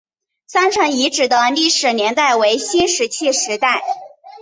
[0.47, 3.83] 山城遗址的历史年代为新石器时代。